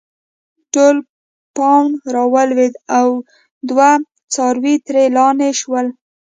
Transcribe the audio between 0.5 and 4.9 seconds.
ټول پاڼ راولويد او دوه څاروي